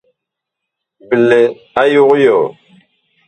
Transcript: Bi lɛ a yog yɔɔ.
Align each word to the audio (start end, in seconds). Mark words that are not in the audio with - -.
Bi 1.07 1.15
lɛ 1.29 1.39
a 1.81 1.83
yog 1.93 2.11
yɔɔ. 2.23 2.45